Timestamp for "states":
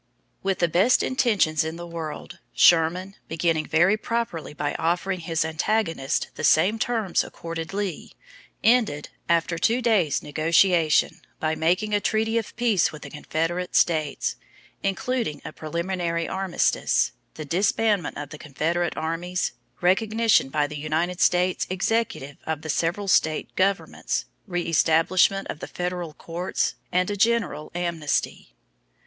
13.75-14.37, 21.21-21.67